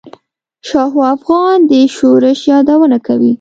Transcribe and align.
شاهو 0.67 0.99
افغان 1.15 1.57
د 1.69 1.71
شورش 1.95 2.39
یادونه 2.51 2.97
کوي. 3.07 3.29